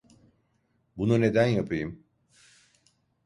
Bunu 0.97 1.21
neden 1.21 1.47
yapayım? 1.47 2.03